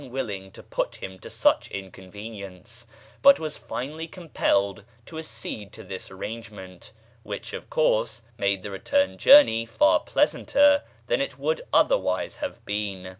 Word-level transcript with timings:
[page 0.01 0.07
xlii] 0.09 0.13
willing 0.13 0.51
to 0.51 0.63
put 0.63 0.95
him 0.95 1.19
to 1.19 1.29
such 1.29 1.69
inconvenience, 1.69 2.87
but 3.21 3.39
was 3.39 3.59
finally 3.59 4.07
compelled 4.07 4.83
to 5.05 5.19
accede 5.19 5.71
to 5.71 5.83
this 5.83 6.09
arrangement, 6.09 6.91
which, 7.21 7.53
of 7.53 7.69
course, 7.69 8.23
made 8.35 8.63
the 8.63 8.71
return 8.71 9.15
journey 9.15 9.63
far 9.63 9.99
pleasanter 9.99 10.81
than 11.05 11.21
it 11.21 11.37
would 11.37 11.61
otherwise 11.71 12.37
have 12.37 12.65
been. 12.65 13.09